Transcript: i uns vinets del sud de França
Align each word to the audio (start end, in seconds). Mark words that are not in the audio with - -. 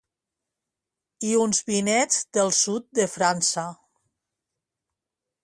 i 1.31 1.33
uns 1.41 1.59
vinets 1.67 2.17
del 2.39 2.49
sud 2.61 2.89
de 3.01 3.07
França 3.17 3.67